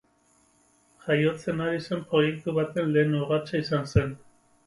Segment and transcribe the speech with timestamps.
[1.07, 4.17] Jaiotzen ari zen proiektu baten lehen urratsa izan zen.